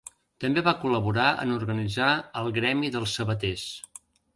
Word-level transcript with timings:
També 0.45 0.63
va 0.67 0.73
col·laborar 0.85 1.27
en 1.45 1.53
organitzar 1.59 2.11
al 2.43 2.53
gremi 2.59 2.95
dels 2.97 3.19
sabaters. 3.21 3.73